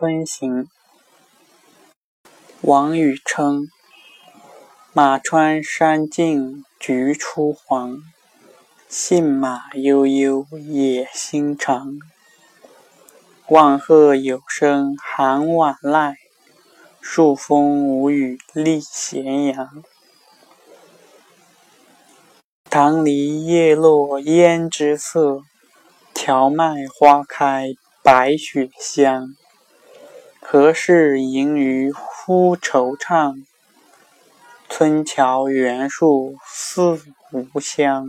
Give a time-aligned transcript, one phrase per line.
[0.00, 0.62] 春行》
[2.60, 3.66] 王禹偁。
[4.92, 7.98] 马穿山径菊初黄，
[8.88, 11.98] 信马悠悠野心长。
[13.48, 16.14] 万壑有声寒晚籁，
[17.00, 19.82] 数峰无雨立咸阳。
[22.70, 25.42] 棠梨叶落胭脂色，
[26.14, 27.70] 荞麦花开
[28.04, 29.34] 白雪香。
[30.50, 33.44] 何事吟余忽惆怅？
[34.70, 37.02] 村桥原树思
[37.32, 38.06] 吾乡。